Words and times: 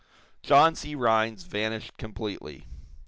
John 0.41 0.73
C. 0.73 0.95
Rhinds 0.95 1.43
vanished 1.43 1.95
completely. 1.97 2.65